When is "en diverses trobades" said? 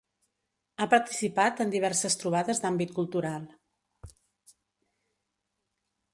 1.65-2.63